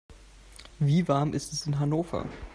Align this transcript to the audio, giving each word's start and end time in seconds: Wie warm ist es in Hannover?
Wie 0.79 1.07
warm 1.07 1.33
ist 1.33 1.53
es 1.53 1.67
in 1.67 1.77
Hannover? 1.77 2.25